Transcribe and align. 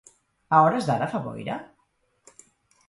A 0.55 0.61
hores 0.67 0.87
d'ara, 0.87 1.11
fa 1.13 1.21
boira? 1.27 1.59